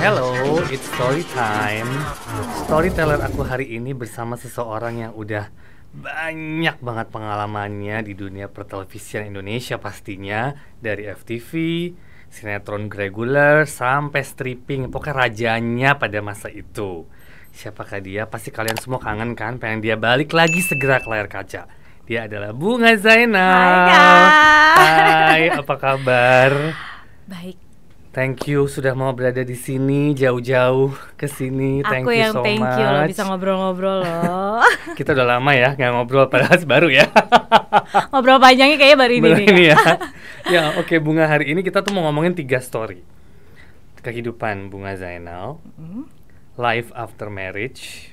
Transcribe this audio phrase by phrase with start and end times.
[0.00, 1.90] Hello, it's story time.
[2.64, 5.50] Storyteller aku hari ini bersama seseorang yang udah
[5.90, 11.50] banyak banget pengalamannya di dunia pertelevisian Indonesia pastinya dari FTV,
[12.30, 17.04] sinetron reguler sampai stripping, pokoknya rajanya pada masa itu.
[17.50, 18.24] Siapakah dia?
[18.24, 19.58] Pasti kalian semua kangen kan?
[19.58, 21.66] Pengen dia balik lagi segera ke layar kaca.
[22.06, 23.86] Dia adalah Bunga Zainal.
[23.86, 24.80] Hai.
[24.80, 26.50] Hai, apa kabar?
[27.28, 27.54] Baik,
[28.10, 31.78] Thank you sudah mau berada di sini jauh-jauh ke sini.
[31.86, 32.74] Thank aku you yang so thank much.
[32.74, 34.58] you loh bisa ngobrol-ngobrol loh.
[34.98, 37.06] Kita udah lama ya nggak ngobrol padahal baru ya.
[38.10, 39.78] ngobrol panjangnya kayaknya baru ini Baru ini ya.
[40.58, 42.98] ya oke bunga hari ini kita tuh mau ngomongin tiga story
[44.02, 46.10] kehidupan bunga Zainal, Hmm.
[46.60, 48.12] Life after marriage,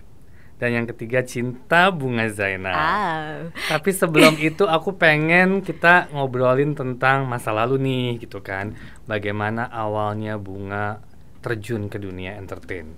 [0.58, 2.74] dan yang ketiga cinta bunga Zainal.
[2.74, 3.52] Ah.
[3.54, 8.74] Tapi sebelum itu aku pengen kita ngobrolin tentang masa lalu nih gitu kan.
[9.06, 11.04] Bagaimana awalnya bunga
[11.46, 12.90] terjun ke dunia entertain.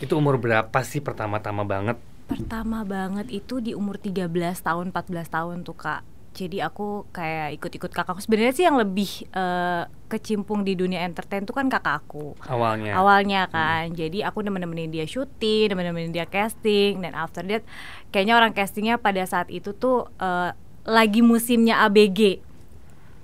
[0.00, 2.00] Itu umur berapa sih pertama-tama banget?
[2.26, 4.32] Pertama banget itu di umur 13
[4.64, 6.11] tahun, 14 tahun tuh Kak.
[6.32, 8.24] Jadi aku kayak ikut-ikut kakakku.
[8.24, 12.32] Sebenarnya sih yang lebih eh, kecimpung di dunia entertain tuh kan kakak aku.
[12.48, 12.96] Awalnya.
[12.96, 17.64] Awalnya kan, jadi aku nemen-nemenin dia syuting, nemen-nemenin dia casting, dan after that,
[18.08, 20.56] kayaknya orang castingnya pada saat itu tuh eh,
[20.88, 22.40] lagi musimnya ABG.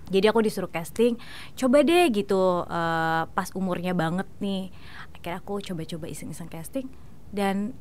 [0.09, 1.20] Jadi aku disuruh casting,
[1.56, 4.69] coba deh gitu, eh, pas umurnya banget nih.
[5.17, 6.89] Akhirnya aku coba-coba iseng-iseng casting,
[7.33, 7.73] dan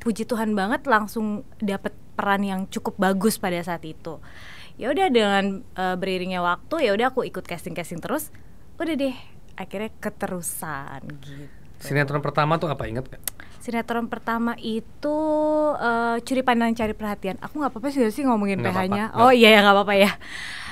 [0.00, 4.20] puji Tuhan banget langsung dapet peran yang cukup bagus pada saat itu.
[4.76, 8.28] Ya udah dengan eh, beriringnya waktu, ya udah aku ikut casting-casting terus.
[8.76, 9.16] Udah deh,
[9.56, 11.48] akhirnya keterusan gitu.
[11.80, 13.24] Sinetron pertama tuh apa inget gak?
[13.60, 15.16] Sinetron pertama itu
[15.80, 17.40] eh, curi pandang cari perhatian.
[17.40, 19.04] Aku nggak apa-apa sih sih ngomongin Nggak PH-nya.
[19.16, 20.10] Oh iya ya nggak apa-apa ya.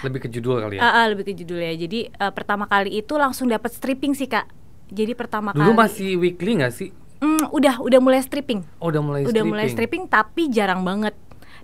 [0.05, 0.85] Lebih ke judul kali ya.
[0.85, 1.72] Ah, ah, lebih ke judulnya.
[1.77, 4.49] Jadi eh, pertama kali itu langsung dapat stripping sih kak.
[4.89, 5.81] Jadi pertama Dulu kali.
[5.84, 6.89] masih weekly gak sih?
[7.21, 8.65] Hmm, udah udah mulai stripping.
[8.81, 9.51] Oh, udah mulai udah stripping.
[9.53, 11.12] mulai stripping tapi jarang banget.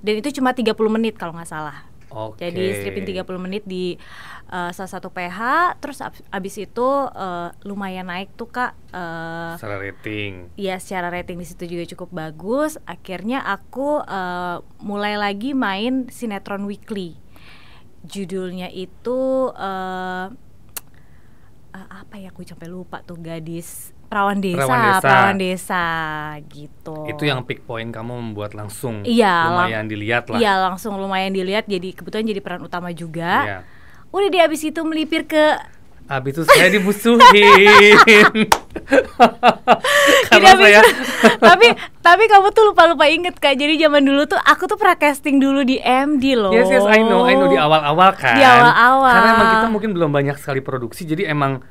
[0.04, 1.88] Dan itu cuma 30 menit kalau nggak salah.
[2.12, 2.44] Oke.
[2.44, 3.96] Jadi stripping 30 menit di
[4.46, 5.40] eh, salah satu PH,
[5.80, 8.76] terus ab- abis itu eh, lumayan naik tuh kak.
[8.92, 10.52] eh, Secara rating.
[10.54, 12.76] ya secara rating di situ juga cukup bagus.
[12.84, 17.16] Akhirnya aku eh, mulai lagi main sinetron weekly.
[18.04, 19.18] Judulnya itu
[19.50, 20.26] eh
[21.72, 22.28] eh, apa ya?
[22.28, 25.02] Aku sampai lupa tuh gadis perawan desa, Perawan Desa.
[25.02, 25.84] perawan desa
[26.46, 26.96] gitu.
[27.10, 30.38] Itu yang peak point kamu membuat langsung Iya, lang- lumayan dilihat lah.
[30.38, 31.66] Iya langsung lumayan dilihat.
[31.66, 33.42] Jadi kebetulan jadi peran utama juga.
[33.42, 33.58] Iya.
[34.14, 35.58] Udah di abis itu melipir ke
[36.04, 37.16] Abis itu saya dimusuhin.
[40.28, 40.80] Jadi Karena abis saya
[41.40, 41.66] tapi
[41.98, 43.56] tapi kamu tuh lupa lupa inget kak.
[43.56, 46.52] Jadi zaman dulu tuh aku tuh pernah casting dulu di MD loh.
[46.52, 48.36] Yes, yes, I know, I know di awal-awal kan.
[48.36, 49.10] Di awal-awal.
[49.10, 51.64] Karena emang kita mungkin belum banyak sekali produksi, jadi emang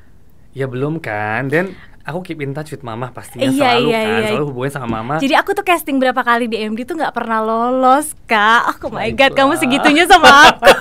[0.53, 1.45] ya belum kan.
[1.45, 4.27] Dan aku keep in touch with mama pastinya Iya, selalu iya, kan, iya.
[4.29, 5.13] selalu hubungan sama mama.
[5.17, 8.79] Jadi aku tuh casting berapa kali di MD tuh nggak pernah lolos kak.
[8.79, 10.67] Oh my god, kamu segitunya sama aku.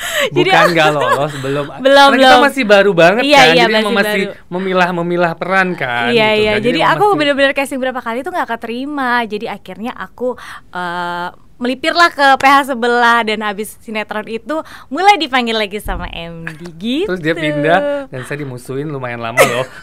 [0.32, 1.66] jadi- Bukan nggak lolos, belum.
[1.84, 2.40] Belum, Karena kita belum.
[2.40, 6.08] masih baru banget Iya, kan, iya, jadi masih masih memilah-memilah peran kan.
[6.08, 6.52] Iya gitu iya.
[6.52, 6.60] kan.
[6.64, 9.12] Jadi emang aku masih- bener-bener casting berapa kali tuh nggak keterima.
[9.24, 10.38] Jadi akhirnya aku
[10.72, 11.28] eh,
[11.60, 17.12] melipirlah ke PH sebelah dan habis sinetron itu mulai dipanggil lagi sama MD gitu.
[17.12, 19.66] Terus dia pindah dan saya dimusuhin lumayan lama loh.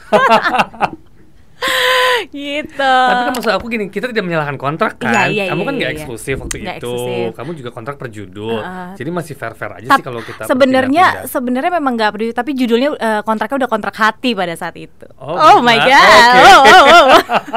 [2.34, 2.94] gitu.
[3.08, 5.30] Tapi kan maksud aku gini, kita tidak menyalahkan kontrak kan.
[5.30, 5.98] Iya, iya, Kamu iya, kan nggak iya.
[6.02, 6.92] eksklusif waktu Nggak itu.
[6.92, 7.30] eksklusif.
[7.38, 8.60] Kamu juga kontrak per judul.
[8.60, 8.90] Heeh.
[8.98, 13.22] Jadi masih fair-fair aja sih kalau kita sebenarnya sebenarnya memang nggak peduli tapi judulnya eh,
[13.24, 15.06] kontraknya udah kontrak hati pada saat itu.
[15.22, 15.88] Oh, my enggak.
[15.88, 16.34] god.
[16.38, 16.42] Oke.
[16.48, 17.08] Oh, oh, oh.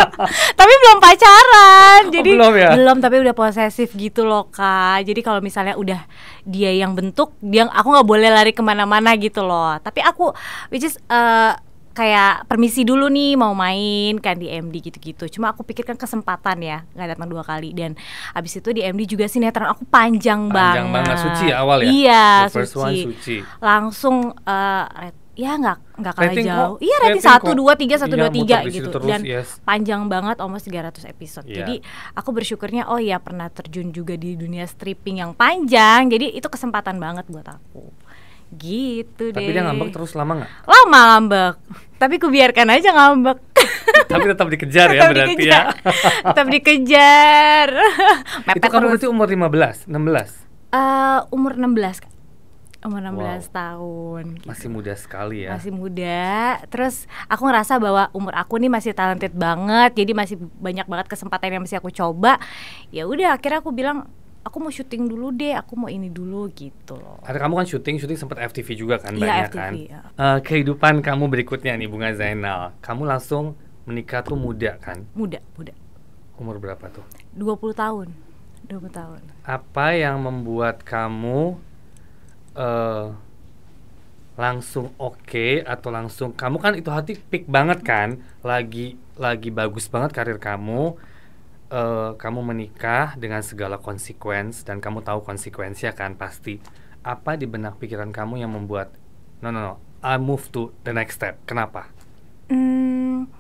[0.60, 2.00] tapi belum pacaran.
[2.06, 2.71] Oh, Jadi belum ya?
[2.77, 5.06] belum tapi udah posesif gitu loh kak.
[5.06, 6.00] Jadi kalau misalnya udah
[6.44, 9.77] dia yang bentuk, dia aku nggak boleh lari ke mana-mana gitu loh.
[9.81, 10.32] Tapi aku
[10.72, 11.53] which is eh,
[12.00, 15.28] kayak permisi dulu nih mau main kan di MD gitu-gitu.
[15.28, 17.92] Cuma aku pikirkan kesempatan ya nggak datang dua kali dan
[18.33, 21.16] abis itu di MD juga sinetron aku panjang, Panjang banget.
[21.21, 21.91] Suci ya awal ya?
[21.91, 23.45] Iya The first one Suci.
[23.60, 26.59] Langsung eh, red- ya nggak nggak kalah Rating jauh.
[26.71, 29.48] kok- Iya rating rating satu dua tiga satu Iya, dua tiga gitu terus, dan yes.
[29.63, 31.45] panjang banget almost 300 episode.
[31.45, 31.57] Iya.
[31.59, 31.75] Jadi
[32.13, 36.09] aku bersyukurnya oh ya pernah terjun juga di dunia stripping yang panjang.
[36.09, 37.89] Jadi itu kesempatan banget buat aku.
[38.53, 39.37] Gitu deh.
[39.37, 40.51] Tapi dia ngambek terus lama nggak?
[40.65, 41.55] Lama ngambek.
[41.97, 43.39] Tapi ku biarkan aja ngambek.
[44.07, 45.47] Tapi tetap dikejar ya Tetap berarti dikejar.
[45.47, 45.63] ya.
[46.25, 47.69] Tetap dikejar.
[48.59, 50.49] itu kamu berarti umur 15, 16.
[50.71, 52.13] Eh, umur 16 Kak.
[52.81, 53.53] umur 16 Wow.
[53.53, 54.47] tahun gitu.
[54.49, 55.53] Masih muda sekali ya.
[55.53, 56.25] masih muda
[56.67, 61.53] terus aku ngerasa bahwa umur aku nih masih talented banget jadi masih banyak banget kesempatan
[61.53, 62.41] yang masih aku coba
[62.89, 64.09] ya udah akhirnya aku bilang
[64.41, 67.97] aku mau syuting dulu deh aku mau ini dulu gitu loh Ada kamu kan syuting,
[67.98, 69.72] syuting sempat FTV juga kan Iya, banyak FTV, kan.
[69.77, 70.01] ya.
[70.16, 72.72] Eh, kehidupan kamu berikutnya nih Bunga Zainal.
[72.81, 73.54] Kamu langsung
[73.84, 75.04] menikah tuh muda kan?
[75.13, 75.72] muda muda
[76.37, 77.04] Umur berapa tuh?
[77.37, 78.09] 20 tahun
[78.65, 81.60] 20 tahun Apa yang membuat kamu
[82.54, 83.07] eh
[84.41, 88.09] langsung oke atau langsung kamu kan itu hati peak banget kan?
[88.41, 90.97] Lagi lagi bagus banget karir kamu.
[91.71, 96.59] Eh kamu menikah dengan segala konsekuensi dan kamu tahu konsekuensinya kan pasti.
[97.01, 98.93] Apa di benak pikiran kamu yang membuat
[99.41, 99.75] no no no,
[100.05, 101.41] I move to the next step.
[101.49, 101.89] Kenapa?
[102.51, 103.31] Hmm,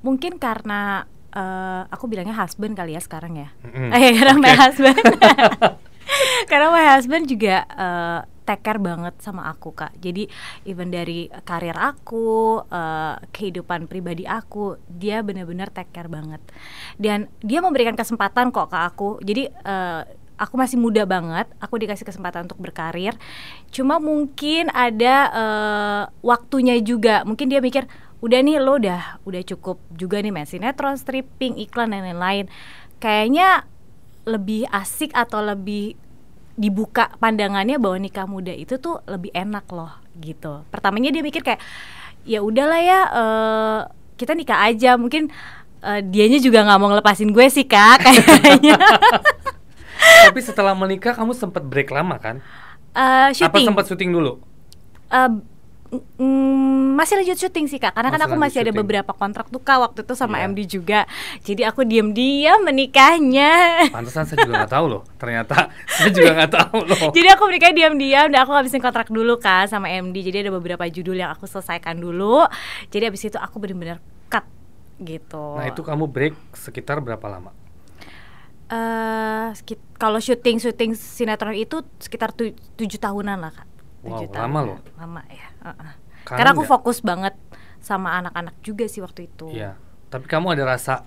[0.00, 1.04] mungkin karena
[1.34, 3.48] eh, aku bilangnya husband kali ya sekarang ya.
[3.60, 3.90] Mm-mm.
[3.92, 4.60] Eh, karena my Oke.
[4.62, 5.04] husband.
[6.50, 9.96] karena my husband juga eh, take care banget sama aku kak.
[9.98, 10.28] Jadi
[10.68, 16.40] even dari karir aku, eh, kehidupan pribadi aku, dia benar-benar take care banget.
[17.00, 19.08] Dan dia memberikan kesempatan kok ke aku.
[19.24, 20.02] Jadi eh,
[20.36, 23.16] aku masih muda banget, aku dikasih kesempatan untuk berkarir.
[23.72, 27.24] Cuma mungkin ada eh, waktunya juga.
[27.24, 27.88] Mungkin dia mikir,
[28.20, 32.46] udah nih lo udah udah cukup juga nih main sinetron, stripping, iklan dan lain-lain.
[33.00, 33.68] Kayaknya
[34.24, 36.00] lebih asik atau lebih
[36.54, 40.62] dibuka pandangannya bahwa nikah muda itu tuh lebih enak loh gitu.
[40.70, 41.60] Pertamanya dia mikir kayak
[42.24, 43.80] ya udahlah ya eh,
[44.14, 45.28] kita nikah aja mungkin
[45.82, 48.78] eh, dianya juga nggak mau ngelepasin gue sih kak kayaknya.
[50.30, 52.38] Tapi setelah menikah kamu sempat break lama kan?
[52.94, 53.66] Apa syuting.
[53.66, 54.38] sempat syuting dulu?
[55.10, 55.30] Eh,
[55.96, 56.64] mm,
[56.94, 58.80] masih lanjut syuting sih kak, karena kan Masih aku lanjut masih ada syuting.
[58.80, 60.46] beberapa kontrak tuh kak waktu itu sama Iya.
[60.46, 61.00] MD juga,
[61.40, 63.52] jadi aku diem-diem menikahnya.
[63.88, 65.02] Pantesan saya juga nggak tahu loh.
[65.14, 65.56] Ternyata
[65.86, 67.00] saya juga nggak tahu loh.
[67.16, 70.20] Jadi aku menikah diam-diam dan aku habisin kontrak dulu kan sama MD.
[70.22, 72.44] Jadi ada beberapa judul yang aku selesaikan dulu.
[72.88, 74.44] Jadi abis itu aku bener-bener cut
[74.96, 75.56] gitu.
[75.56, 77.54] Nah itu kamu break sekitar berapa lama?
[78.66, 83.68] eh sekit- kalau syuting syuting sinetron itu sekitar tu- tujuh tahunan lah kak.
[84.00, 84.78] Wow, lama loh.
[84.94, 85.48] Lama ya.
[85.64, 85.92] Uh-uh.
[86.24, 86.72] Kangen Karena aku nggak?
[86.72, 87.34] fokus banget
[87.84, 89.52] sama anak-anak juga sih waktu itu.
[89.52, 89.76] Iya.
[90.08, 91.04] Tapi kamu ada rasa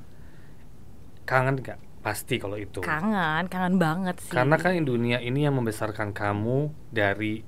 [1.25, 1.79] kangen nggak?
[2.05, 2.85] Pasti kalau itu.
[2.85, 4.33] Kangen, kangen banget sih.
[4.33, 7.41] Karena kan dunia ini yang membesarkan kamu dari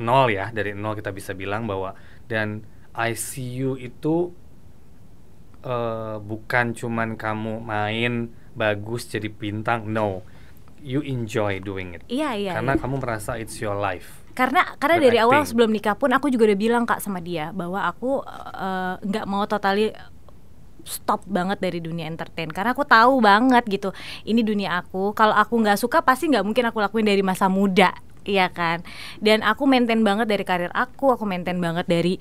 [0.00, 1.92] nol ya, dari nol kita bisa bilang bahwa
[2.24, 2.64] dan
[2.96, 4.32] ICU itu
[5.60, 10.26] eh, bukan cuman kamu main bagus jadi bintang, no,
[10.80, 12.02] you enjoy doing it.
[12.08, 12.52] Iya iya.
[12.56, 12.80] Karena iya.
[12.80, 14.20] kamu merasa it's your life.
[14.30, 15.50] karena karena dari awal Beracting.
[15.52, 18.22] sebelum nikah pun aku juga udah bilang kak sama dia bahwa aku
[18.56, 19.92] eh, nggak mau totally
[20.86, 23.90] stop banget dari dunia entertain karena aku tahu banget gitu
[24.24, 27.92] ini dunia aku kalau aku nggak suka pasti nggak mungkin aku lakuin dari masa muda
[28.24, 28.80] iya kan
[29.20, 32.16] dan aku maintain banget dari karir aku aku maintain banget dari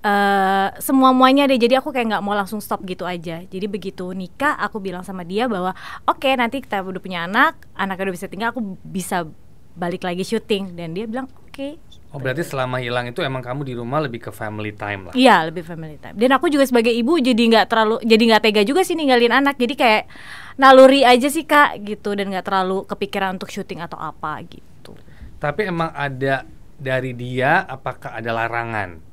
[0.00, 4.08] eh semua muanya deh jadi aku kayak nggak mau langsung stop gitu aja jadi begitu
[4.16, 5.76] nikah aku bilang sama dia bahwa
[6.08, 9.28] oke nanti kita udah punya anak anaknya udah bisa tinggal aku bisa
[9.76, 11.76] balik lagi syuting dan dia bilang oke
[12.10, 15.14] Oh berarti selama hilang itu emang kamu di rumah lebih ke family time lah.
[15.14, 16.18] Iya lebih family time.
[16.18, 19.54] Dan aku juga sebagai ibu jadi nggak terlalu jadi nggak tega juga sih ninggalin anak.
[19.54, 20.10] Jadi kayak
[20.58, 24.98] naluri aja sih kak gitu dan nggak terlalu kepikiran untuk syuting atau apa gitu.
[25.38, 26.50] Tapi emang ada
[26.82, 29.09] dari dia apakah ada larangan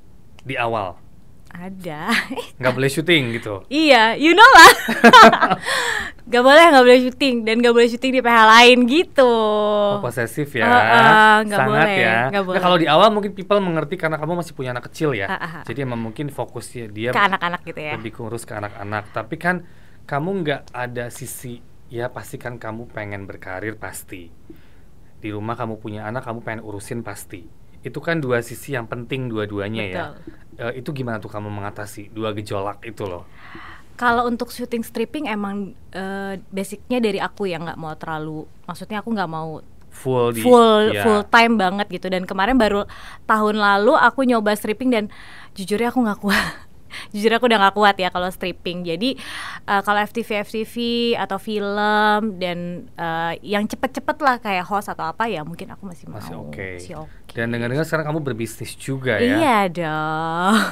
[0.48, 0.96] di awal?
[1.52, 2.12] Ada.
[2.60, 3.66] Nggak boleh syuting gitu.
[3.84, 4.72] iya, you know lah.
[6.32, 9.32] gak boleh nggak boleh syuting dan gak boleh syuting di PH lain gitu.
[9.96, 10.68] Oh, posesif ya.
[10.68, 12.20] Heeh, nggak Sangat boleh, ya.
[12.30, 12.60] Nah, boleh.
[12.60, 15.32] kalau di awal mungkin people mengerti karena kamu masih punya anak kecil ya.
[15.32, 15.63] Ah, ah, ah.
[15.63, 17.96] Jadi emang mungkin fokusnya dia Ke anak-anak gitu ya.
[17.96, 19.16] lebih kurus ke anak-anak.
[19.16, 19.63] Tapi kan
[20.04, 24.27] kamu nggak ada sisi ya pasti kan kamu pengen berkarir pasti.
[25.18, 27.48] Di rumah kamu punya anak, kamu pengen urusin pasti.
[27.88, 30.03] Itu kan dua sisi yang penting dua-duanya ya.
[30.58, 33.24] Eh, itu gimana tuh kamu mengatasi dua gejolak itu loh?
[33.98, 39.10] Kalau untuk syuting stripping emang eh, basicnya dari aku yang nggak mau terlalu, maksudnya aku
[39.15, 39.63] nggak mau
[39.98, 41.01] Full di full ya.
[41.01, 42.86] full time banget gitu dan kemarin baru
[43.25, 45.06] tahun lalu aku nyoba stripping dan
[45.58, 46.53] jujurnya aku nggak kuat
[47.10, 49.16] jujur aku udah nggak kuat ya kalau stripping jadi
[49.63, 50.75] eh, kalau FTV FTV
[51.16, 52.58] atau film dan
[52.89, 56.68] eh, yang cepet-cepet lah kayak host atau apa ya mungkin aku masih mau Masih oke.
[56.75, 57.32] masih oke.
[57.32, 59.36] Dan dengar-dengar sekarang kamu berbisnis juga ya.
[59.36, 60.56] iya dong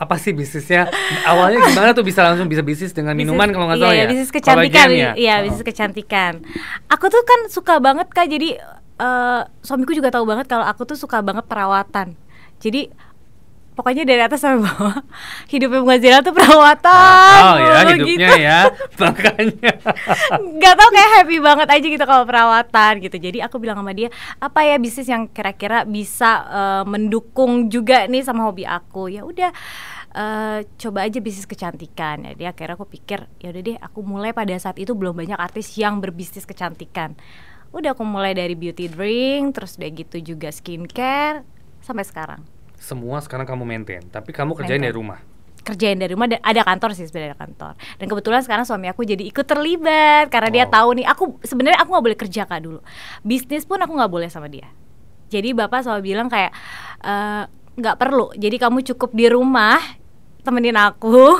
[0.00, 0.88] Apa sih bisnisnya?
[1.22, 4.08] Awalnya gimana tuh bisa langsung bisa bisnis dengan minuman Bisnis- kalau nggak salah iya, ya?
[4.08, 5.10] bisnis kecantikan ya?
[5.14, 5.44] iya Oh.
[5.44, 6.32] bisnis kecantikan
[6.86, 8.56] aku tuh kan suka banget kak jadi
[8.96, 12.16] eh, suamiku juga tahu banget kalau aku tuh suka banget perawatan
[12.56, 12.88] jadi
[13.74, 15.00] pokoknya dari atas sampai bawah.
[15.52, 17.40] Hidupnya bunga Zela tuh perawatan.
[17.40, 18.36] Mahal ya mulu hidupnya gitu.
[18.42, 18.60] ya.
[19.00, 19.72] Makanya.
[20.58, 23.16] Nggak tau kayak happy banget aja gitu kalau perawatan gitu.
[23.16, 24.08] Jadi aku bilang sama dia
[24.42, 29.08] apa ya bisnis yang kira-kira bisa eh, mendukung juga nih sama hobi aku?
[29.08, 29.50] Ya udah
[30.12, 32.26] eh, coba aja bisnis kecantikan.
[32.36, 35.72] Jadi akhirnya aku pikir ya udah deh aku mulai pada saat itu belum banyak artis
[35.78, 37.14] yang berbisnis kecantikan.
[37.70, 41.46] Udah aku mulai dari beauty drink terus udah gitu juga skincare
[41.80, 44.00] sampai sekarang semua sekarang kamu maintain.
[44.02, 44.88] Tapi kamu kerjain Maintain.
[44.88, 45.20] dari rumah.
[45.60, 47.72] Kerjain dari rumah dan ada kantor sih sebenarnya ada kantor.
[48.00, 50.72] Dan kebetulan sekarang suami aku jadi ikut terlibat karena dia Wow.
[50.72, 52.80] tahu nih aku sebenarnya aku nggak boleh kerja kak dulu.
[53.20, 54.72] Bisnis pun aku nggak boleh sama dia.
[55.28, 56.50] Jadi bapak selalu bilang kayak
[57.04, 57.44] "Eh,
[57.76, 58.32] nggak perlu.
[58.34, 59.76] Jadi kamu cukup di rumah
[60.40, 61.36] temenin aku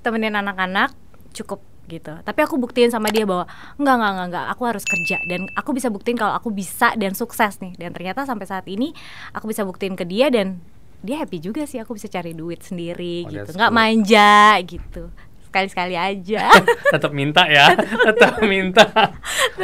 [0.00, 0.94] temenin anak-anak
[1.34, 2.14] cukup gitu.
[2.22, 5.18] Tapi aku buktiin sama dia bahwa enggak enggak enggak enggak aku harus kerja.
[5.26, 7.74] Dan aku bisa buktiin kalau aku bisa dan sukses nih.
[7.74, 8.94] Dan ternyata sampai saat ini
[9.30, 10.62] aku bisa buktiin ke dia dan
[11.06, 13.50] dia happy juga sih aku bisa cari duit sendiri Oh, gitu.
[13.54, 13.78] nggak good.
[13.78, 14.34] manja
[14.66, 15.02] gitu.
[15.46, 16.50] Sekali-sekali aja.
[16.94, 17.70] Tetap minta ya.
[18.10, 18.84] Tetap minta.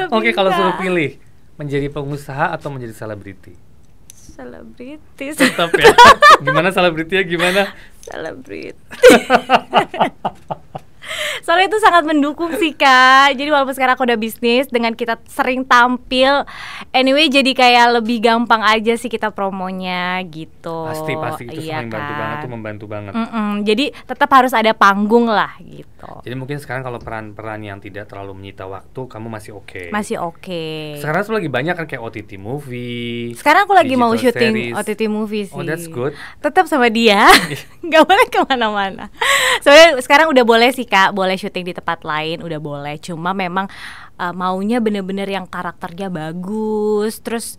[0.09, 0.57] Oke kalau minta.
[0.57, 1.19] suruh pilih
[1.59, 3.53] menjadi pengusaha atau menjadi selebriti?
[4.33, 5.93] Selebritis tetap ya.
[6.47, 7.23] Gimana selebritinya?
[7.23, 7.63] Gimana?
[8.01, 8.79] Selebriti
[11.43, 13.37] soalnya itu sangat mendukung sih kak.
[13.37, 16.47] Jadi walaupun sekarang aku udah bisnis dengan kita sering tampil
[16.91, 20.89] anyway jadi kayak lebih gampang aja sih kita promonya gitu.
[20.89, 21.43] Pasti pasti.
[21.51, 22.21] Itu Iya saling bantu kan?
[22.23, 23.13] banget tuh membantu banget.
[23.13, 25.92] Mm-mm, jadi tetap harus ada panggung lah gitu
[26.23, 29.91] jadi mungkin sekarang kalau peran-peran yang tidak terlalu menyita waktu kamu masih oke.
[29.95, 30.99] Masih oke.
[30.99, 34.75] Sekarang tuh lagi banyak kan kayak OTT movie sekarang aku lagi mau syuting series.
[34.75, 36.15] OTT movie sih oh that's good.
[36.43, 37.27] Tetap sama dia.
[37.87, 39.11] Nggak boleh ke mana-mana.
[39.65, 41.15] Soalnya sekarang udah boleh sih kak.
[41.15, 42.99] Boleh syuting di tempat lain udah boleh.
[42.99, 43.71] Cuma memang
[44.19, 47.21] uh, maunya bener-bener yang karakternya bagus.
[47.23, 47.57] Terus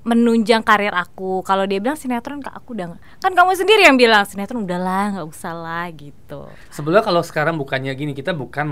[0.00, 4.00] menunjang karir aku kalau dia bilang sinetron kak aku udah nggak- kan kamu sendiri yang
[4.00, 8.64] bilang sinetron udahlah nggak usah lah gitu Sebelumnya kalau sekarang bukannya gini, kita bukan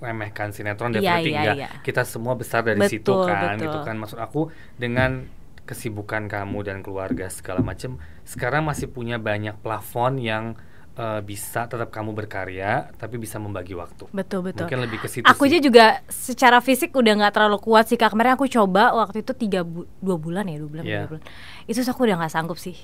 [0.00, 1.56] meremehkan sinetron definitely iya, enggak.
[1.60, 1.68] iya.
[1.84, 3.64] Kita semua besar dari situ Betul, kan, betul.
[3.68, 3.94] gitu kan.
[3.96, 4.40] Maksud aku
[4.76, 5.28] dengan
[5.66, 10.54] kesibukan kamu dan keluarga segala macam, sekarang masih punya banyak plafon yang
[10.96, 14.08] eh, bisa tetap kamu berkarya, tapi bisa membagi waktu.
[14.10, 15.52] betul betul Mungkin lebih ke situ aku sih.
[15.52, 19.32] aja juga secara fisik udah nggak terlalu kuat sih kak kemarin aku coba waktu itu
[19.32, 20.98] tiga bu dua bulan ya dua bulan Iya.
[21.04, 21.22] dua bulan
[21.64, 22.76] itu aku udah nggak sanggup sih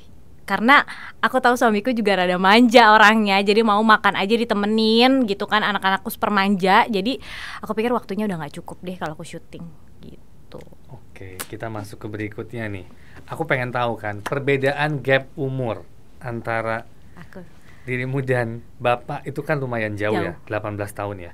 [0.43, 0.83] karena
[1.19, 6.11] aku tahu suamiku juga rada manja orangnya jadi mau makan aja ditemenin gitu kan anak-anakku
[6.11, 7.17] super manja jadi
[7.63, 9.63] aku pikir waktunya udah nggak cukup deh kalau aku syuting
[10.03, 10.59] gitu
[10.91, 12.85] Oke, kita masuk ke berikutnya nih.
[13.25, 15.87] Aku pengen tahu kan perbedaan gap umur
[16.19, 16.83] antara
[17.15, 17.41] aku
[17.83, 20.35] dirimu dan bapak itu kan lumayan jauh, Jauh.
[20.35, 21.33] ya, 18 tahun ya.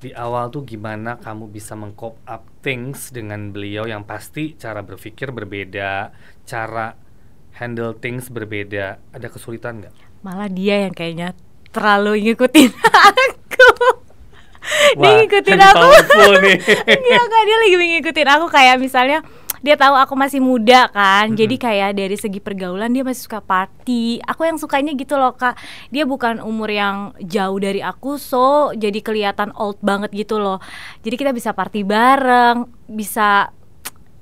[0.00, 5.28] Di awal tuh gimana kamu bisa mengcop up things dengan beliau yang pasti cara berpikir
[5.28, 6.10] berbeda,
[6.48, 6.96] cara
[7.60, 8.96] handle things berbeda.
[9.12, 10.10] Ada kesulitan nggak?
[10.20, 11.32] malah dia yang kayaknya
[11.72, 13.80] terlalu ngikutin aku
[15.00, 15.88] dia ngikutin aku
[16.44, 16.56] nih.
[17.24, 19.24] Enggak dia lagi ngikutin aku kayak misalnya
[19.60, 21.36] dia tahu aku masih muda kan?
[21.36, 21.66] Jadi Mm-mm.
[21.68, 24.24] kayak dari segi pergaulan dia masih suka party.
[24.24, 25.60] Aku yang sukanya gitu loh kak.
[25.92, 30.58] Dia bukan umur yang jauh dari aku so jadi kelihatan old banget gitu loh.
[31.04, 33.52] Jadi kita bisa party bareng bisa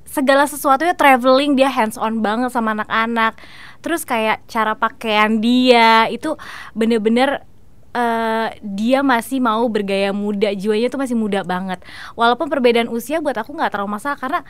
[0.08, 3.38] segala sesuatunya traveling dia hands on banget sama anak-anak.
[3.78, 6.34] Terus kayak cara pakaian dia itu
[6.74, 7.46] bener-bener
[7.94, 11.78] eh, dia masih mau bergaya muda jiwanya tuh masih muda banget.
[12.18, 14.40] Walaupun perbedaan usia buat aku nggak terlalu masalah karena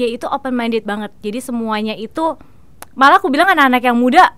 [0.00, 1.12] dia itu open minded banget.
[1.20, 2.40] Jadi semuanya itu
[2.96, 4.32] malah aku bilang anak-anak yang muda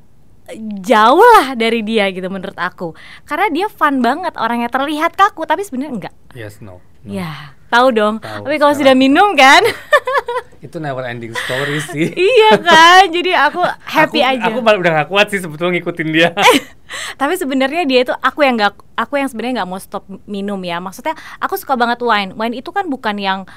[0.83, 2.99] jauh lah dari dia gitu menurut aku.
[3.23, 6.14] Karena dia fun banget orangnya terlihat kaku tapi sebenarnya enggak.
[6.35, 6.83] Yes, no.
[7.07, 7.07] no.
[7.07, 8.14] ya tahu dong.
[8.21, 8.45] Tahu.
[8.45, 9.64] Tapi kalau sudah minum kan?
[10.66, 12.07] Itu never ending story sih.
[12.37, 13.09] iya kan?
[13.09, 14.45] Jadi aku happy aku, aja.
[14.52, 16.31] Aku malah udah gak kuat sih sebetulnya ngikutin dia.
[17.21, 20.78] tapi sebenarnya dia itu aku yang nggak aku yang sebenarnya nggak mau stop minum ya.
[20.78, 22.37] Maksudnya aku suka banget wine.
[22.37, 23.49] Wine itu kan bukan yang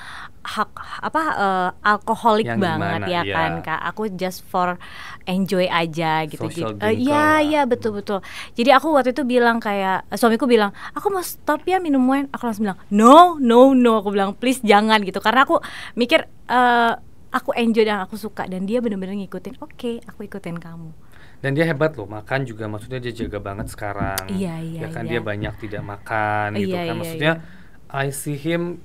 [0.46, 0.70] hak
[1.02, 3.34] apa eh, alkoholik Yang banget gimana, ya iya.
[3.34, 4.78] kan kak aku just for
[5.26, 7.36] enjoy aja gitu Social gitu iya lah.
[7.42, 8.22] iya betul betul
[8.54, 12.30] jadi aku waktu itu bilang kayak eh, suamiku bilang aku mau stop ya minum wine
[12.30, 15.58] aku langsung bilang no no no aku bilang please jangan gitu karena aku
[15.98, 16.94] mikir eh,
[17.34, 20.94] aku enjoy dan aku suka dan dia bener-bener ngikutin oke aku ikutin kamu
[21.36, 24.18] Dan dia hebat loh, makan juga maksudnya dia jaga banget sekarang.
[24.34, 25.12] Iya, iya, Ya kan iya.
[25.14, 26.86] dia banyak tidak makan gitu Iya, kan.
[26.90, 27.34] iya, Maksudnya
[27.92, 28.82] I see him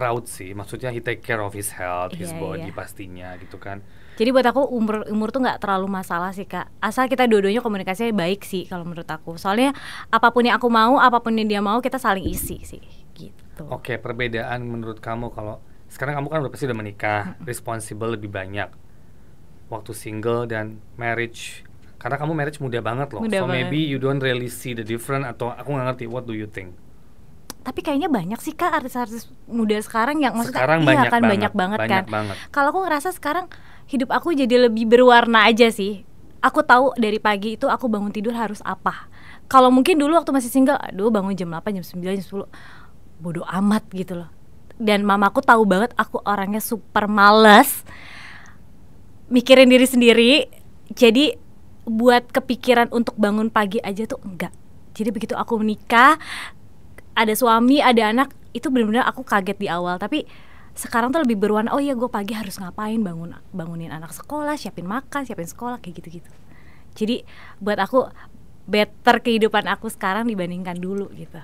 [0.00, 0.56] proud sih.
[0.56, 2.74] Maksudnya he take care of his health, his Iya, body iya.
[2.74, 3.84] pastinya gitu kan.
[4.16, 6.72] Jadi buat aku umur umur tuh nggak terlalu masalah sih kak.
[6.80, 9.36] Asal kita dua-duanya komunikasinya baik sih kalau menurut aku.
[9.36, 9.76] Soalnya
[10.08, 12.80] apa pun yang aku mau, apa pun yang dia mau kita saling isi sih.
[13.12, 13.62] Gitu.
[13.68, 15.60] Oke, perbedaan menurut kamu kalau
[15.92, 18.72] sekarang kamu kan udah pasti udah menikah, responsible lebih banyak.
[19.68, 21.62] Waktu single dan marriage
[22.00, 23.20] Karena kamu marriage muda banget loh.
[23.20, 23.68] Muda so banget.
[23.68, 26.04] maybe you don't really see the difference atau aku nggak ngerti.
[26.08, 26.72] What do you think?
[27.70, 31.30] Tapi kayaknya banyak sih kak artis-artis muda sekarang yang maksudnya Sekarang iya banyak kan banget,
[31.30, 32.10] banyak banget banyak kan.
[32.10, 32.36] banget.
[32.50, 33.46] Kalau aku ngerasa sekarang
[33.86, 36.02] hidup aku jadi lebih berwarna aja sih.
[36.42, 39.06] Aku tahu dari pagi itu aku bangun tidur harus apa.
[39.46, 43.46] Kalau mungkin dulu waktu masih single, aduh bangun jam 8, jam 9, jam 10 bodoh
[43.46, 44.34] amat gitu loh.
[44.74, 47.86] Dan mamaku tahu banget aku orangnya super males
[49.30, 50.32] mikirin diri sendiri.
[50.90, 51.38] Jadi
[51.86, 54.50] buat kepikiran untuk bangun pagi aja tuh enggak.
[54.90, 56.18] Jadi begitu aku menikah,
[57.20, 60.00] ada suami, ada anak, itu benar-benar aku kaget di awal.
[60.00, 60.24] Tapi
[60.72, 61.76] sekarang tuh lebih berwarna.
[61.76, 62.96] Oh iya, gue pagi harus ngapain?
[62.96, 66.30] Bangun, bangunin anak sekolah, siapin makan, siapin sekolah, kayak gitu-gitu.
[66.96, 67.22] Jadi
[67.60, 68.08] buat aku
[68.64, 71.36] better kehidupan aku sekarang dibandingkan dulu gitu.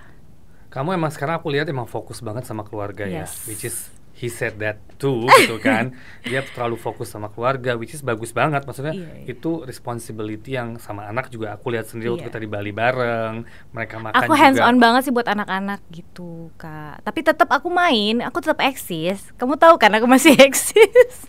[0.72, 3.44] Kamu emang sekarang aku lihat emang fokus banget sama keluarga ya, Yes.
[3.44, 5.92] which is he said that too gitu kan.
[6.22, 8.64] Dia terlalu fokus sama keluarga, which is bagus banget.
[8.64, 9.24] Maksudnya Iya, iya.
[9.28, 12.28] itu responsibility yang sama anak juga aku lihat sendiri waktu Iya.
[12.28, 13.34] kita di Bali bareng,
[13.70, 14.40] mereka makan Aku juga.
[14.40, 17.00] hands on banget sih buat anak-anak gitu kak.
[17.02, 19.20] Tapi tetap aku main, aku tetap eksis.
[19.34, 21.28] Kamu tahu kan aku masih eksis.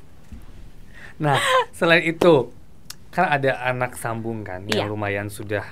[1.17, 1.36] Nah,
[1.72, 2.53] selain itu
[3.10, 4.86] kan ada anak sambung kan yang Iya.
[4.88, 5.65] lumayan sudah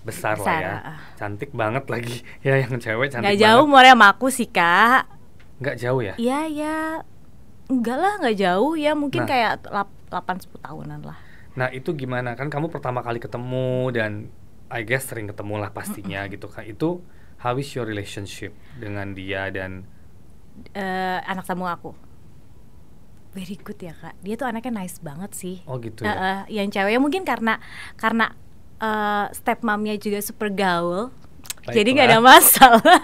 [0.00, 0.74] besar, Besar, lah ya.
[0.82, 0.98] ah.
[1.14, 2.24] Cantik banget lagi.
[2.42, 3.68] Ya yang cewek cantik Gak jauh banget.
[3.68, 5.04] umurnya sama aku sih kak.
[5.60, 6.14] Nggak jauh ya?
[6.16, 6.76] Iya ya,
[7.68, 9.28] enggak lah nggak jauh ya mungkin Nah.
[9.28, 9.52] kayak
[10.08, 11.18] 8-10 tahunan lah.
[11.50, 12.32] Nah, itu gimana?
[12.34, 14.12] Kan kamu pertama kali ketemu dan
[14.70, 16.62] I guess sering ketemu lah pastinya gitu kan.
[16.64, 17.02] Itu
[17.38, 19.84] how is your relationship dengan dia dan
[20.74, 21.94] Eh, anak sambung aku.
[23.30, 24.18] Very good ya kak.
[24.20, 25.62] Dia tuh anaknya nice banget sih.
[25.64, 26.12] oh gitu ya.
[26.12, 27.62] eh, yang ceweknya mungkin karena
[27.94, 28.34] karena
[28.76, 31.14] eh, stepmomnya juga super gaul.
[31.68, 32.40] Jadi nggak ada Baiklah.
[32.40, 33.00] masalah.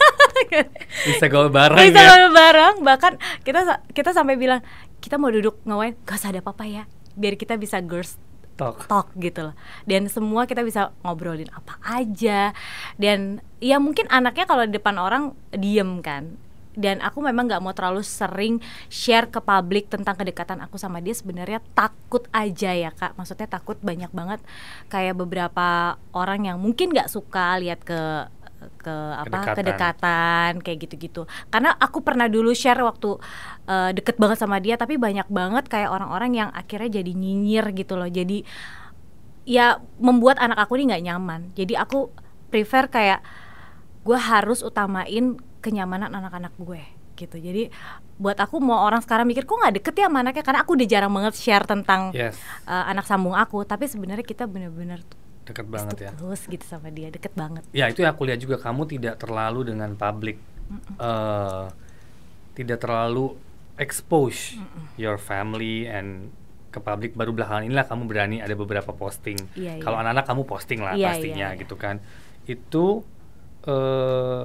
[1.12, 2.28] Bisa gaul bareng Bisa ya.
[2.32, 2.74] bareng.
[2.80, 3.12] Bahkan
[3.44, 3.60] kita
[3.92, 4.64] kita sampai bilang
[5.04, 6.84] kita mau duduk ngawain gak usah ada apa-apa ya.
[7.16, 8.16] Biar kita bisa girls
[8.56, 8.88] Talk.
[8.88, 12.56] talk gitu loh dan semua kita bisa ngobrolin apa aja
[12.96, 16.40] dan ya mungkin anaknya kalau di depan orang diem kan
[16.72, 21.12] dan aku memang nggak mau terlalu sering share ke publik tentang kedekatan aku sama dia
[21.12, 24.40] sebenarnya takut aja ya kak maksudnya takut banyak banget
[24.88, 29.56] kayak beberapa orang yang mungkin nggak suka lihat ke ke apa Kedekatan.
[29.56, 31.22] kedekatan kayak gitu-gitu.
[31.52, 33.20] Karena aku pernah dulu share waktu
[33.68, 37.94] eh, deket banget sama dia tapi banyak banget kayak orang-orang yang akhirnya jadi nyinyir gitu
[38.00, 38.08] loh.
[38.08, 38.42] Jadi
[39.46, 41.40] ya membuat anak aku ini nggak nyaman.
[41.54, 42.10] Jadi aku
[42.50, 43.20] prefer kayak
[44.06, 46.82] gue harus utamain kenyamanan anak-anak gue
[47.16, 47.40] gitu.
[47.40, 47.72] Jadi
[48.20, 50.44] buat aku mau orang sekarang mikir kok nggak deket ya sama anaknya?
[50.44, 52.36] Karena aku udah jarang banget share tentang Yes,
[52.68, 53.64] eh, anak sambung aku.
[53.64, 55.00] Tapi sebenarnya kita bener-bener
[55.46, 56.10] deket banget ya.
[56.18, 59.70] terus gitu sama dia deket banget Ya itu yang aku lihat juga kamu tidak terlalu
[59.70, 60.36] dengan public,
[60.98, 61.66] eh
[62.56, 63.36] tidak terlalu
[63.76, 64.56] expose
[64.96, 66.32] your family and
[66.72, 69.36] ke publik baru belakangan inilah kamu berani ada beberapa posting.
[69.56, 71.60] Iya, Kalau anak-anak kamu posting lah Iya, pastinya iya.
[71.60, 72.00] gitu kan.
[72.44, 73.04] Itu
[73.64, 74.44] eh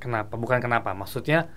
[0.00, 0.34] kenapa?
[0.40, 1.48] Bukan kenapa, maksudnya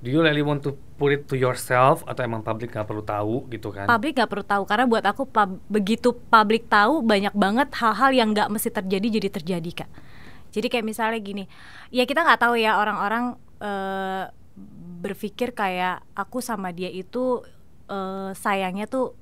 [0.00, 3.48] do you really want to put it to yourself atau emang publik nggak perlu tahu
[3.48, 3.88] gitu kan?
[3.88, 8.28] publik nggak perlu tahu karena buat aku pub- begitu publik tahu banyak banget hal-hal yang
[8.32, 9.90] nggak mesti terjadi jadi terjadi kak
[10.52, 11.44] jadi kayak misalnya gini
[11.90, 14.24] ya kita nggak tahu ya orang-orang eh,
[15.04, 17.44] berpikir kayak aku sama dia itu
[17.88, 19.12] eh, sayangnya tuh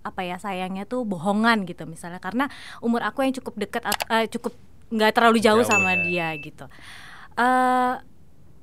[0.00, 2.48] apa ya sayangnya tuh bohongan gitu misalnya karena
[2.80, 4.56] umur aku yang cukup dekat at- eh, cukup
[4.88, 6.00] nggak terlalu jauh, Jauh, sama ya.
[6.00, 6.64] dia gitu
[7.36, 7.94] eh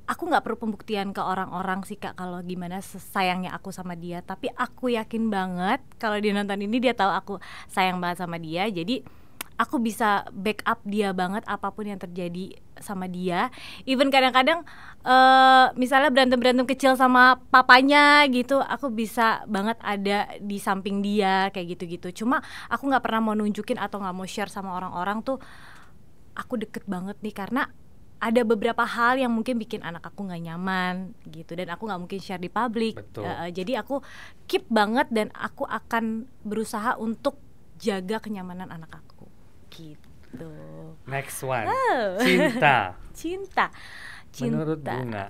[0.05, 4.21] aku nggak perlu pembuktian ke orang-orang sih kak kalau gimana sayangnya aku sama dia.
[4.21, 7.33] Tapi aku yakin banget kalau dia nonton ini dia tahu aku
[7.69, 8.69] sayang banget sama dia.
[8.69, 9.01] Jadi
[9.55, 13.49] aku bisa backup dia banget apa pun yang terjadi sama dia.
[13.87, 14.67] Even kadang-kadang
[15.01, 21.49] eh misalnya berantem berantem kecil sama papanya gitu aku bisa banget ada di samping dia
[21.49, 22.23] kayak gitu-gitu.
[22.25, 25.39] Cuma aku nggak pernah mau nunjukin atau nggak mau share sama orang-orang tuh
[26.35, 27.71] aku deket banget nih karena
[28.25, 30.93] ada beberapa hal yang mungkin bikin anak aku nggak nyaman
[31.25, 33.21] gitu dan aku nggak mungkin share di publik Betul.
[33.21, 34.01] Eh, eh, jadi aku
[34.45, 37.37] keep banget dan aku akan berusaha untuk
[37.77, 39.29] jaga kenyamanan anak aku
[39.69, 40.49] gitu
[41.05, 42.17] Next one, Oh.
[42.17, 42.97] cinta.
[43.13, 43.69] cinta
[44.27, 45.29] cinta Menurut Bunga,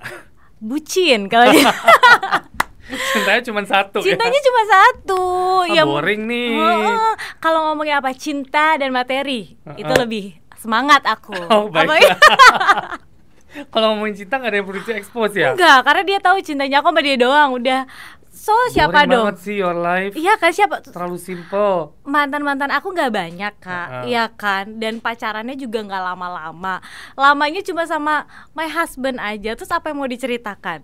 [0.58, 1.69] bucin kalau dia
[3.12, 4.45] cintanya cuma satu cintanya ya.
[4.45, 5.21] cuma satu
[5.67, 6.53] Ah, boring nih.
[6.53, 7.13] Heeh.
[7.38, 9.99] kalau ngomongin apa cinta dan materi itu Heeh.
[9.99, 10.25] lebih
[10.65, 11.88] semangat aku Oh, baik.
[11.88, 12.97] Apa-
[13.71, 15.49] Kalau ngomongin cinta nggak ada yang perlu di expose ya?
[15.49, 17.56] Enggak, karena dia tahu cintanya aku sama dia doang.
[17.56, 17.88] Udah.
[18.28, 19.23] So siapa Boring dong?
[19.23, 20.12] banget sih your life.
[20.13, 20.84] Iya kan siapa?
[20.84, 21.95] Terlalu simple.
[22.04, 24.75] Mantan mantan aku nggak banyak kak, iya kan?
[24.75, 26.84] Dan pacarannya juga nggak lama-lama.
[27.15, 29.56] Lamanya cuma sama my husband aja.
[29.56, 30.84] Terus apa yang mau diceritakan?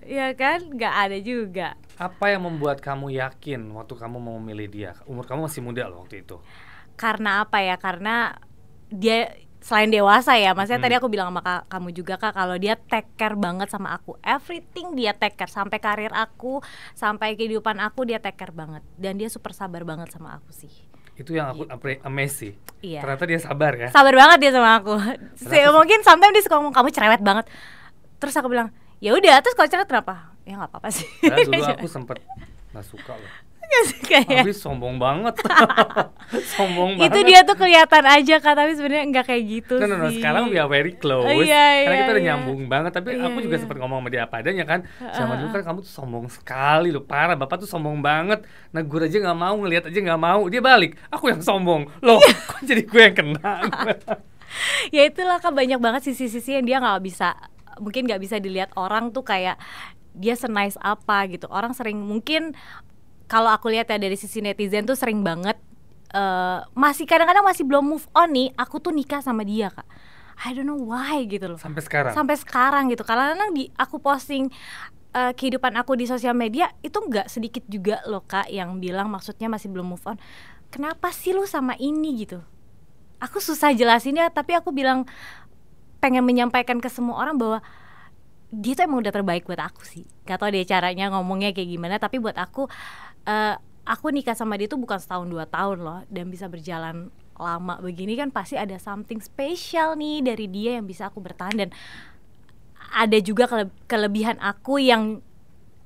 [0.00, 0.72] Iya kan?
[0.72, 1.68] Nggak ada juga.
[1.94, 4.90] Apa yang membuat kamu yakin waktu kamu mau memilih dia?
[5.04, 6.40] Umur kamu masih muda loh waktu itu.
[6.92, 8.36] karena apa ya karena
[8.90, 10.86] dia selain dewasa ya maksudnya Hmm.
[10.86, 14.16] tadi aku bilang sama ka- kamu juga kak kalau dia take care banget sama aku
[14.20, 19.14] everything dia take care sampai karir aku sampai kehidupan aku dia take care banget dan
[19.14, 20.72] dia super sabar banget sama aku sih
[21.12, 22.52] Itu yang aku apre- amazed sih.
[22.80, 23.04] Iya.
[23.04, 23.88] Ternyata dia sabar ya.
[23.88, 24.96] sabar banget dia sama aku
[25.36, 25.68] Se- sih?
[25.68, 27.44] mungkin sometimes dia suka ngomong kamu cerewet banget
[28.16, 31.84] terus aku bilang ya udah terus kalau cerewet kenapa ya nggak apa-apa sih dulu aku
[31.86, 32.24] sempet
[32.70, 33.32] nggak suka loh.
[34.02, 35.34] Kayak Habis sombong banget.
[36.54, 37.26] sombong itu banget.
[37.26, 40.06] dia tuh kelihatan aja kak tapi sebenarnya nggak kayak gitu No, no, no.
[40.10, 41.24] sih Sekarang we are very close.
[41.24, 42.28] Oh, iya, karena iya, kita udah iya.
[42.34, 42.92] nyambung banget.
[42.92, 43.62] Tapi Iya, aku juga iya.
[43.62, 44.80] sempat ngomong sama dia apa adanya kan.
[45.12, 47.02] Sama dulu kan kamu tuh sombong sekali loh.
[47.02, 47.34] Parah.
[47.34, 48.42] Bapak tuh sombong banget.
[48.70, 50.40] Negur aja nggak mau, ngelihat aja nggak mau.
[50.46, 50.98] Dia balik.
[51.08, 51.86] Aku yang sombong.
[52.02, 52.34] Loh, Iya.
[52.46, 53.54] kok jadi gue yang kena?
[54.96, 57.38] ya itulah kan banyak banget sisi-sisi yang dia nggak bisa
[57.78, 59.56] mungkin nggak bisa dilihat orang tuh kayak
[60.10, 62.52] dia senice apa gitu orang sering mungkin
[63.30, 65.54] kalau aku lihat ya dari sisi netizen tuh sering banget
[66.10, 69.86] eh, masih kadang-kadang masih belum move on nih aku tuh nikah sama dia kak.
[70.40, 71.60] I don't know why gitu loh.
[71.60, 72.10] Sampai sekarang.
[72.16, 73.06] sampai sekarang gitu.
[73.06, 74.50] Karena kadang di aku posting
[75.14, 79.46] eh, kehidupan aku di sosial media itu nggak sedikit juga loh kak yang bilang maksudnya
[79.46, 80.18] masih belum move on.
[80.74, 82.42] Kenapa sih lu sama ini gitu?
[83.22, 85.06] Aku susah jelasinnya tapi aku bilang
[86.02, 87.58] pengen menyampaikan ke semua orang bahwa
[88.50, 90.02] dia tuh emang udah terbaik buat aku sih.
[90.26, 92.66] Gak tau deh caranya ngomongnya kayak gimana tapi buat aku
[93.26, 93.54] eh,
[93.84, 98.20] aku nikah sama dia tuh bukan setahun dua tahun loh dan bisa berjalan lama begini
[98.20, 101.70] kan pasti ada something special nih dari dia yang bisa aku bertahan dan
[102.90, 105.22] ada juga kele- kelebihan aku yang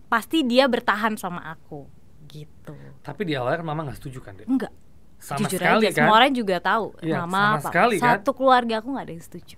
[0.09, 1.87] pasti dia bertahan sama aku
[2.31, 4.47] gitu Tapi di awalnya kan mama nggak setuju kan, Dek?
[4.49, 4.73] enggak
[5.21, 5.95] Sama jujur sekali aja kan?
[6.05, 7.69] semua orang juga tahu Iya, mama sama papa.
[7.71, 8.19] sekali kan?
[8.21, 9.57] satu keluarga aku nggak ada yang setuju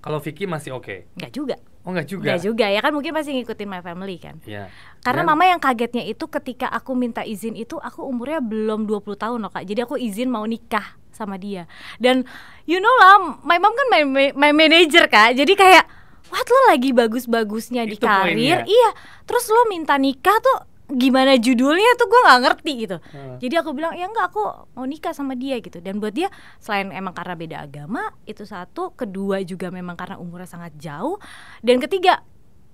[0.00, 0.96] Kalau Vicky masih oke.
[1.18, 2.34] nggak juga Oh nggak juga.
[2.34, 4.42] nggak juga ya kan mungkin pasti ngikutin my family kan.
[4.42, 4.66] Iya.
[5.00, 9.14] karena Dan- mama yang kagetnya itu ketika aku minta izin itu aku umurnya belum 20
[9.14, 9.62] tahun loh kak.
[9.62, 11.70] Jadi aku izin mau nikah sama dia.
[11.96, 12.26] Dan
[12.66, 15.38] you know lah my mom kan my, my, my manager kak.
[15.38, 15.86] Jadi kayak
[16.26, 16.42] what?
[16.42, 18.34] Lo lagi bagus-bagusnya di Itu karir?
[18.34, 18.66] Poinnya.
[18.66, 18.90] iya.
[19.22, 23.36] Terus lo minta nikah tuh gimana judulnya tuh gue nggak ngerti gitu Hmm.
[23.42, 26.94] jadi aku bilang ya enggak aku mau nikah sama dia gitu dan buat dia selain
[26.94, 31.18] emang karena beda agama itu satu kedua juga memang karena umurnya sangat jauh
[31.60, 32.22] dan ketiga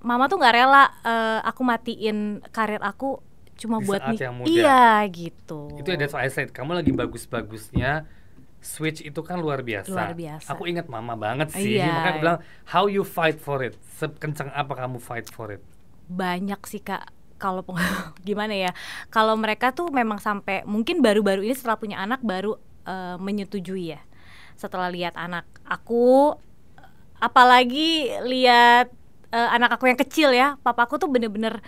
[0.05, 2.19] mama tuh nggak rela eh, aku matiin
[2.53, 3.17] karir aku
[3.57, 4.49] cuma Di buat saat nik- yang muda.
[4.51, 8.05] iya gitu Itu why I said, kamu lagi bagus-bagusnya
[8.63, 9.91] Switch itu kan luar biasa.
[9.91, 10.55] Luar biasa.
[10.55, 11.83] Aku ingat mama banget sih.
[11.83, 11.91] Iya.
[11.91, 12.39] Makanya aku bilang,
[12.71, 13.75] how you fight for it?
[13.99, 15.59] Sekencang apa kamu fight for it?
[16.13, 17.09] banyak sih kak
[17.43, 17.67] kalau
[18.29, 18.71] gimana ya
[19.11, 22.55] kalau mereka tuh memang sampai mungkin baru-baru ini setelah punya anak baru
[22.87, 24.01] eh, menyetujui ya.
[24.55, 26.39] Setelah lihat anak aku
[27.19, 28.95] apalagi lihat
[29.35, 31.59] eh, anak aku yang kecil ya papaku tuh bener-bener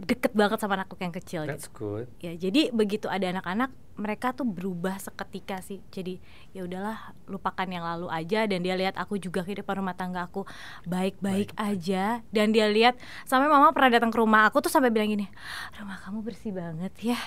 [0.00, 1.52] deket banget sama anakku yang kecil gitu.
[1.52, 2.06] That's good.
[2.24, 5.84] ya jadi begitu ada anak-anak mereka tuh berubah seketika sih.
[5.92, 6.16] Jadi
[6.56, 10.48] ya udahlah lupakan yang lalu aja dan dia lihat aku juga kehidupan rumah tangga aku
[10.88, 11.52] baik-baik.
[11.60, 12.24] aja.
[12.32, 12.96] Dan dia lihat
[13.28, 15.28] sampai mama pernah datang ke rumah aku tuh sampai bilang gini
[15.76, 17.20] rumah kamu bersih banget ya.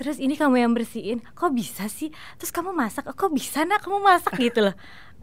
[0.00, 1.20] Terus ini kamu yang bersihin.
[1.36, 2.08] Kok bisa sih?
[2.40, 3.84] Terus kamu masak kok bisa nak?
[3.84, 4.76] Kamu masak gitu loh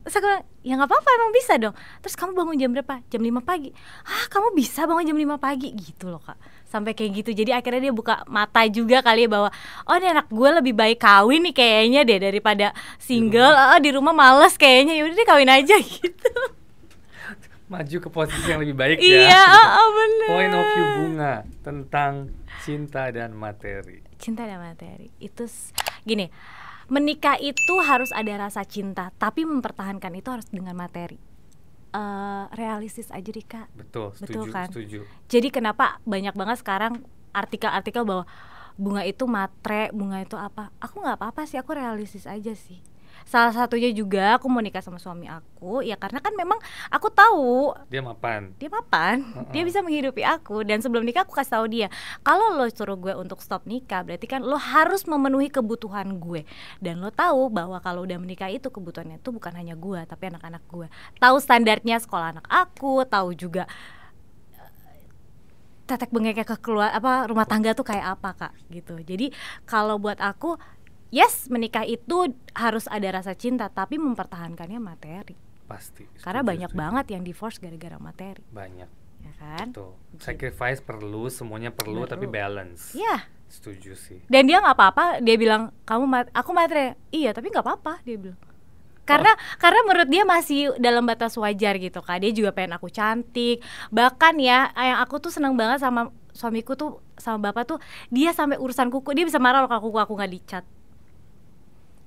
[0.04, 1.76] Terus aku bilang, ya nggak apa-apa emang bisa dong.
[2.04, 2.96] Terus kamu bangun jam berapa?
[3.08, 3.72] Jam 5 pagi.
[4.04, 5.72] Ah kamu bisa bangun jam 5 pagi?
[5.72, 6.36] Gitu loh kak.
[6.68, 7.32] Sampai kayak gitu.
[7.32, 9.50] Jadi akhirnya dia buka mata juga kali ya Bahwa
[9.88, 13.56] oh ini anak gue lebih baik kawin nih kayaknya deh Daripada single.
[13.56, 15.00] Oh di rumah males kayaknya.
[15.00, 15.76] Yaudah deh kawin aja.
[15.88, 16.32] Gitu.
[17.72, 19.42] Maju ke posisi yang lebih baik Iya ya.
[19.50, 20.28] oh, oh, bener.
[20.30, 22.14] Point of view bunga tentang
[22.62, 24.04] cinta dan materi.
[24.20, 25.10] Cinta dan materi.
[25.18, 25.48] Itu
[26.04, 26.28] gini
[26.92, 31.20] Menikah itu harus ada rasa cinta Tapi mempertahankan itu harus dengan materi
[31.94, 34.68] Eh, Realistis aja deh kak Betul, setuju, Betul kan?
[34.74, 35.00] setuju.
[35.30, 37.06] Jadi kenapa banyak banget sekarang
[37.38, 38.26] artikel-artikel bahwa
[38.82, 40.74] bunga itu matre, bunga itu apa?
[40.82, 42.82] Aku nggak apa-apa sih, aku realistis aja sih.
[43.24, 46.60] Salah satunya juga aku mau nikah sama suami aku, ya karena kan memang
[46.92, 48.52] aku tahu Dia mapan.
[48.60, 50.62] dia mapan, dia bisa menghidupi aku.
[50.62, 51.88] Dan sebelum nikah aku kasih tahu dia,
[52.22, 56.46] kalau lo suruh gue untuk stop nikah, berarti kan lo harus memenuhi kebutuhan gue.
[56.84, 60.64] Dan lo tahu bahwa kalau udah menikah itu kebutuhannya itu bukan hanya gue tapi anak-anak
[60.70, 63.64] gue, tahu standarnya sekolah anak aku, tahu juga
[64.54, 64.70] eh,
[65.88, 69.32] tetek bengeknya ke keluar apa rumah tangga tuh kayak apa kak gitu, jadi
[69.64, 70.60] kalau buat aku
[71.14, 76.10] yes menikah itu harus ada rasa cinta tapi mempertahankannya materi Pasti.
[76.20, 76.82] karena setuju, banyak setuju.
[76.82, 78.90] banget yang divorce gara-gara materi Banyak.
[79.22, 79.94] ya kan Tuh.
[80.18, 82.10] Sacrifice perlu, semuanya perlu, Perlu.
[82.10, 82.92] tapi balance.
[82.92, 84.20] Iya Setuju sih.
[84.26, 88.18] dan dia nggak apa-apa dia bilang kamu mat aku materi iya tapi nggak apa-apa dia
[88.18, 88.40] bilang
[89.04, 93.62] karena karena menurut dia masih dalam batas wajar gitu kak dia juga pengen aku cantik
[93.88, 97.78] bahkan ya yang aku tuh seneng banget sama suamiku tuh sama bapak tuh
[98.10, 100.64] dia sampai urusan kuku dia bisa marah kalau kuku aku nggak dicat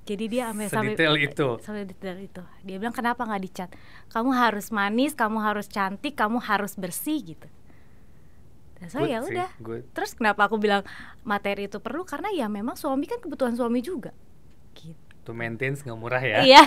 [0.07, 1.49] jadi dia sampai sampai Sedetail itu.
[1.59, 3.69] sampai detail itu dia bilang kenapa nggak dicat
[4.07, 7.47] kamu harus manis kamu harus cantik kamu harus bersih gitu
[8.79, 9.49] dan saya ya udah
[9.91, 10.87] terus kenapa aku bilang
[11.27, 14.15] materi itu perlu karena ya memang suami kan kebutuhan suami juga
[14.77, 16.39] gitu To maintain nggak murah ya.
[16.39, 16.63] Iya,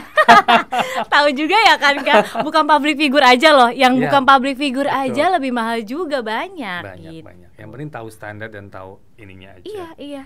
[1.16, 2.44] tahu juga ya kan kak.
[2.44, 5.00] Bukan public figure aja loh, yang Iya, bukan public figure betul.
[5.08, 6.82] aja lebih mahal juga banyak.
[6.84, 7.24] Banyak gitu.
[7.24, 7.50] banyak.
[7.56, 9.64] Yang penting tahu standar dan tahu ininya aja.
[9.64, 10.24] Iya iya.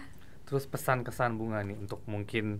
[0.50, 2.58] Terus pesan kesan bunga nih untuk mungkin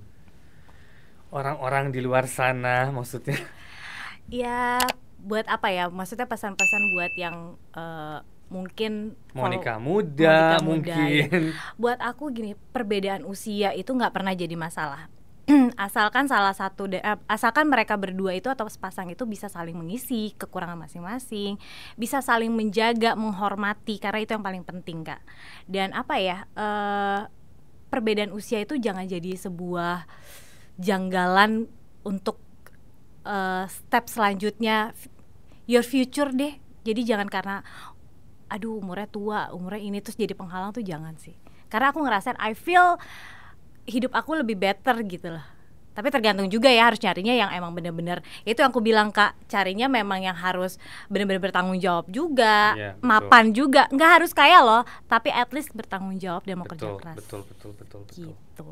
[1.34, 3.36] orang-orang di luar sana maksudnya.
[4.30, 4.78] Ya
[5.20, 5.84] buat apa ya?
[5.92, 7.36] Maksudnya pesan-pesan buat yang
[7.76, 8.18] eh,
[8.52, 11.28] mungkin Mau nikah muda muda, mungkin.
[11.28, 11.28] ya.
[11.80, 15.10] Buat aku gini, perbedaan usia itu nggak pernah jadi masalah.
[15.76, 20.78] asalkan salah satu eh, asalkan mereka berdua itu atau sepasang itu bisa saling mengisi kekurangan
[20.88, 21.60] masing-masing,
[22.00, 25.20] bisa saling menjaga, menghormati karena itu yang paling penting kak.
[25.68, 26.48] Dan apa ya?
[26.56, 27.20] eh,
[27.92, 30.02] perbedaan usia itu jangan jadi sebuah
[30.78, 31.70] janggalan
[32.04, 32.38] untuk
[33.24, 34.92] eh, step selanjutnya
[35.66, 36.60] your future deh.
[36.84, 37.64] Jadi jangan karena
[38.52, 41.34] aduh umurnya tua, umurnya ini terus jadi penghalang tuh jangan sih.
[41.72, 43.00] Karena aku ngerasain I feel
[43.88, 45.46] hidup aku lebih better gitu lah.
[45.94, 49.86] Tapi tergantung juga ya harus nyarinya yang emang bener-bener itu yang aku bilang kak carinya
[49.86, 50.74] memang yang harus
[51.06, 53.06] bener-bener bertanggung jawab juga, Iya, betul.
[53.06, 56.98] mapan juga, nggak harus kaya loh, tapi at least bertanggung jawab dan mau kerja betul,
[56.98, 57.16] keras.
[57.22, 58.26] betul, betul, betul, betul.
[58.26, 58.66] Gitu.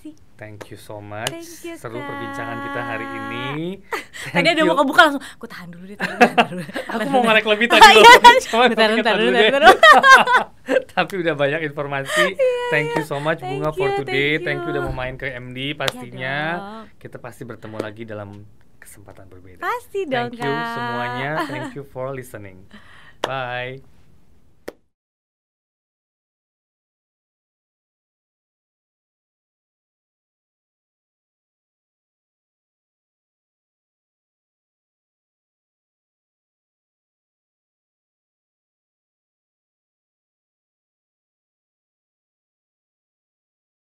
[0.00, 0.16] Sih.
[0.34, 1.28] Thank you so much.
[1.28, 2.08] Thank you, Seru Kak.
[2.08, 3.84] perbincangan kita hari ini.
[4.32, 4.68] Tadi Thank ada you.
[4.68, 6.16] mau kebuka langsung, aku tahan dulu deh, tahan
[6.48, 6.62] dulu.
[6.88, 8.00] Aku mau ngarek lebih tadi loh.
[8.00, 9.76] Iya, Cuman bentar, tapi bentar, dulu bentar, deh.
[10.96, 12.24] Tapi udah banyak informasi.
[12.70, 14.38] Thank you so much Thank Bunga for you, today.
[14.38, 14.88] thank Thank you udah you.
[14.88, 16.36] mau main ke MD pastinya.
[16.86, 16.96] dong.
[16.96, 18.46] Kita pasti bertemu lagi dalam
[18.78, 19.60] kesempatan berbeda.
[19.60, 20.72] Pasti dong, Thank you Kak.
[20.72, 21.30] semuanya.
[21.50, 22.64] Thank you for listening.
[23.20, 23.82] Bye.